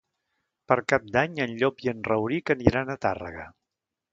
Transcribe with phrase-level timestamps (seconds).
[0.71, 3.47] Per Cap d'Any en Llop i en Rauric aniran a Tàrrega.